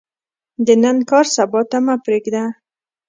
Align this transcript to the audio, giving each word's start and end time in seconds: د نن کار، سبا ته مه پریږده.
د 0.65 0.67
نن 0.83 0.97
کار، 1.09 1.25
سبا 1.35 1.61
ته 1.69 1.77
مه 1.85 1.95
پریږده. 2.03 2.43